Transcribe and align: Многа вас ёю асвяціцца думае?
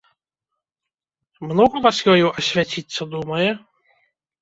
Многа 1.51 1.75
вас 1.85 1.97
ёю 2.17 2.27
асвяціцца 2.41 3.01
думае? 3.17 3.51